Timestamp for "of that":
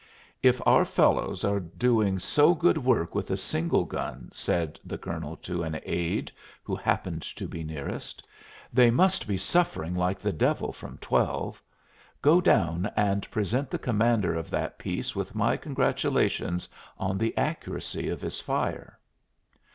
14.33-14.79